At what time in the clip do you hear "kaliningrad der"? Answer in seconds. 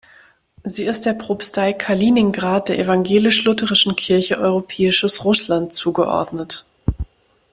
1.73-2.79